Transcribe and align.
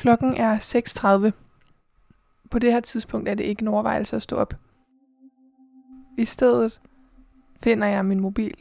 Klokken 0.00 0.36
er 0.36 0.58
6.30. 0.58 1.30
På 2.50 2.58
det 2.58 2.72
her 2.72 2.80
tidspunkt 2.80 3.28
er 3.28 3.34
det 3.34 3.44
ikke 3.44 3.62
en 3.62 3.68
overvejelse 3.68 4.16
at 4.16 4.22
stå 4.22 4.36
op. 4.36 4.54
I 6.18 6.24
stedet 6.24 6.80
finder 7.62 7.86
jeg 7.86 8.04
min 8.04 8.20
mobil 8.20 8.54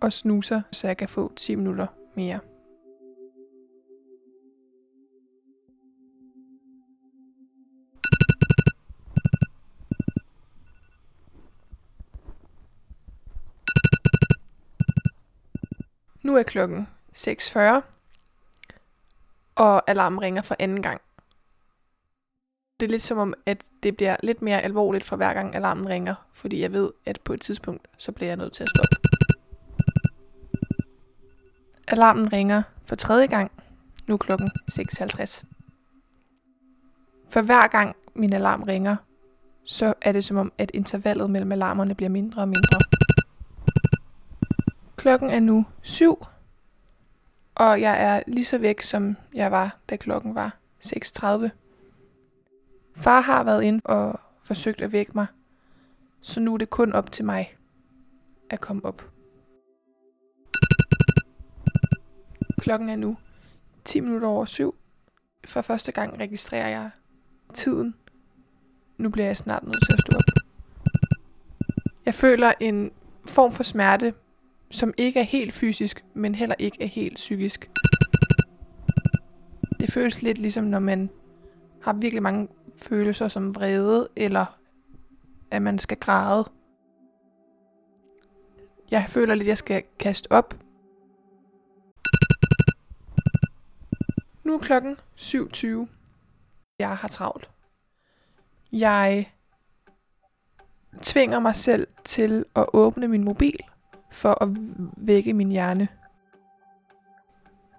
og 0.00 0.12
snuser, 0.12 0.62
så 0.72 0.86
jeg 0.86 0.96
kan 0.96 1.08
få 1.08 1.32
10 1.36 1.54
minutter 1.54 1.86
mere. 2.16 2.40
Nu 16.22 16.36
er 16.36 16.42
klokken 16.42 16.88
6.40, 17.16 17.60
og 19.54 19.90
alarmen 19.90 20.20
ringer 20.22 20.42
for 20.42 20.56
anden 20.58 20.82
gang. 20.82 21.00
Det 22.80 22.86
er 22.86 22.90
lidt 22.90 23.02
som 23.02 23.18
om, 23.18 23.34
at 23.46 23.64
det 23.82 23.96
bliver 23.96 24.16
lidt 24.22 24.42
mere 24.42 24.60
alvorligt 24.62 25.04
for 25.04 25.16
hver 25.16 25.32
gang 25.32 25.54
alarmen 25.54 25.88
ringer, 25.88 26.14
fordi 26.34 26.60
jeg 26.60 26.72
ved, 26.72 26.90
at 27.06 27.20
på 27.24 27.32
et 27.32 27.40
tidspunkt, 27.40 27.88
så 27.98 28.12
bliver 28.12 28.28
jeg 28.28 28.36
nødt 28.36 28.52
til 28.52 28.62
at 28.62 28.68
stoppe. 28.68 28.96
Alarmen 31.88 32.32
ringer 32.32 32.62
for 32.86 32.96
tredje 32.96 33.26
gang, 33.26 33.50
nu 34.06 34.16
klokken 34.16 34.50
6.50. 34.72 35.44
For 37.30 37.42
hver 37.42 37.68
gang 37.68 37.96
min 38.14 38.32
alarm 38.32 38.62
ringer, 38.62 38.96
så 39.64 39.94
er 40.02 40.12
det 40.12 40.24
som 40.24 40.36
om, 40.36 40.52
at 40.58 40.70
intervallet 40.74 41.30
mellem 41.30 41.52
alarmerne 41.52 41.94
bliver 41.94 42.10
mindre 42.10 42.42
og 42.42 42.48
mindre. 42.48 42.78
Klokken 44.96 45.30
er 45.30 45.40
nu 45.40 45.64
7, 45.82 46.24
og 47.60 47.80
jeg 47.80 48.02
er 48.02 48.22
lige 48.26 48.44
så 48.44 48.58
væk, 48.58 48.82
som 48.82 49.16
jeg 49.34 49.50
var, 49.50 49.78
da 49.90 49.96
klokken 49.96 50.34
var 50.34 50.56
6.30. 50.84 51.48
Far 52.96 53.20
har 53.20 53.44
været 53.44 53.62
ind 53.62 53.80
og 53.84 54.20
forsøgt 54.42 54.82
at 54.82 54.92
vække 54.92 55.12
mig, 55.14 55.26
så 56.20 56.40
nu 56.40 56.54
er 56.54 56.58
det 56.58 56.70
kun 56.70 56.92
op 56.92 57.12
til 57.12 57.24
mig 57.24 57.56
at 58.50 58.60
komme 58.60 58.84
op. 58.84 59.10
Klokken 62.58 62.88
er 62.88 62.96
nu 62.96 63.16
10 63.84 64.00
minutter 64.00 64.28
over 64.28 64.44
syv. 64.44 64.74
For 65.44 65.60
første 65.60 65.92
gang 65.92 66.20
registrerer 66.20 66.68
jeg 66.68 66.90
tiden. 67.54 67.94
Nu 68.98 69.08
bliver 69.08 69.26
jeg 69.26 69.36
snart 69.36 69.62
nødt 69.62 69.86
til 69.86 69.92
at 69.92 70.00
stå 70.00 70.16
op. 70.16 70.42
Jeg 72.06 72.14
føler 72.14 72.52
en 72.60 72.90
form 73.26 73.52
for 73.52 73.62
smerte, 73.62 74.14
som 74.70 74.94
ikke 74.96 75.20
er 75.20 75.24
helt 75.24 75.54
fysisk, 75.54 76.04
men 76.14 76.34
heller 76.34 76.54
ikke 76.58 76.82
er 76.82 76.86
helt 76.86 77.14
psykisk. 77.14 77.70
Det 79.80 79.92
føles 79.92 80.22
lidt 80.22 80.38
ligesom, 80.38 80.64
når 80.64 80.78
man 80.78 81.10
har 81.82 81.92
virkelig 81.92 82.22
mange 82.22 82.48
følelser 82.76 83.28
som 83.28 83.54
vrede, 83.54 84.08
eller 84.16 84.58
at 85.50 85.62
man 85.62 85.78
skal 85.78 85.96
græde. 85.96 86.44
Jeg 88.90 89.04
føler 89.08 89.34
lidt, 89.34 89.46
at 89.46 89.48
jeg 89.48 89.58
skal 89.58 89.82
kaste 89.98 90.32
op. 90.32 90.54
Nu 94.44 94.54
er 94.54 94.58
klokken 94.58 94.96
7.20. 95.16 95.88
Jeg 96.78 96.96
har 96.96 97.08
travlt. 97.08 97.50
Jeg 98.72 99.32
tvinger 101.02 101.38
mig 101.38 101.56
selv 101.56 101.86
til 102.04 102.44
at 102.56 102.66
åbne 102.72 103.08
min 103.08 103.24
mobil 103.24 103.58
for 104.10 104.42
at 104.42 104.48
vække 104.96 105.32
min 105.32 105.48
hjerne. 105.50 105.88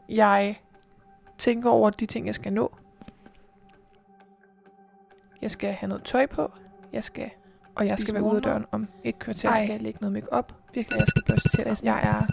Jeg 0.10 0.60
tænker 1.38 1.70
over 1.70 1.90
de 1.90 2.06
ting, 2.06 2.26
jeg 2.28 2.36
skal 2.36 2.54
nå. 2.54 2.72
Jeg 5.42 5.52
skal 5.52 5.74
have 5.74 5.88
noget 5.88 6.04
tøj 6.04 6.26
på. 6.26 6.52
Jeg 6.94 7.04
skal 7.04 7.30
og 7.76 7.88
jeg 7.88 8.00
skal 8.00 8.14
være 8.14 8.24
ude 8.24 8.36
af 8.36 8.42
døren 8.42 8.66
om 8.72 8.88
et 9.04 9.20
kvarter. 9.20 9.50
Ej. 9.50 9.58
skal 9.58 9.70
jeg 9.70 9.82
lægge 9.82 9.98
noget 10.02 10.14
make 10.14 10.34
op. 10.34 10.54
Virkelig, 10.74 11.00
jeg 11.00 11.08
skal 11.08 11.24
børste 11.28 11.50
til. 11.50 11.78
Jeg 11.84 12.00
er 12.04 12.28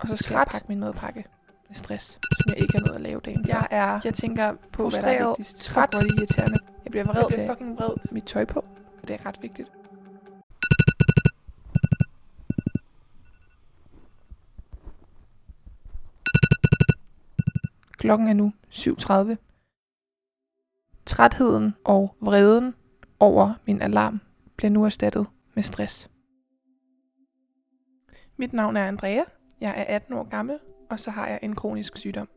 og 0.00 0.08
så 0.08 0.16
skal 0.16 0.32
jeg 0.34 0.38
Træt. 0.38 0.48
pakke 0.52 0.66
min 0.68 0.80
madpakke 0.80 1.24
med 1.68 1.74
stress, 1.74 2.06
som 2.12 2.48
jeg 2.48 2.58
ikke 2.58 2.72
har 2.72 2.80
noget 2.80 2.94
at 2.94 3.00
lave 3.00 3.20
dagen 3.20 3.46
før. 3.46 3.54
Jeg 3.54 3.66
er 3.70 4.00
Jeg 4.04 4.14
tænker 4.14 4.54
på, 4.72 4.88
hvad 4.90 5.00
der 5.02 5.08
er 5.08 5.26
vigtigst. 5.28 5.64
træt. 5.64 5.88
Fuck, 5.94 5.94
hvor 5.94 6.00
er 6.14 6.18
irriterende. 6.18 6.58
Jeg 6.84 6.90
bliver 6.90 7.04
vred. 7.04 7.16
Jeg 7.16 7.26
bliver 7.28 7.48
fucking 7.54 7.76
vred. 7.76 7.90
Mit 8.12 8.24
tøj 8.24 8.44
på. 8.44 8.64
Det 9.08 9.10
er 9.10 9.26
ret 9.26 9.38
vigtigt. 9.42 9.68
Klokken 18.08 18.28
er 18.28 18.32
nu 18.32 18.52
7.30. 18.70 19.36
Trætheden 21.06 21.74
og 21.84 22.16
vreden 22.20 22.74
over 23.20 23.54
min 23.66 23.82
alarm 23.82 24.20
bliver 24.56 24.70
nu 24.70 24.84
erstattet 24.84 25.26
med 25.54 25.62
stress. 25.62 26.10
Mit 28.36 28.52
navn 28.52 28.76
er 28.76 28.88
Andrea. 28.88 29.22
Jeg 29.60 29.70
er 29.76 29.84
18 29.96 30.14
år 30.14 30.28
gammel, 30.28 30.58
og 30.90 31.00
så 31.00 31.10
har 31.10 31.26
jeg 31.26 31.38
en 31.42 31.54
kronisk 31.54 31.96
sygdom. 31.96 32.28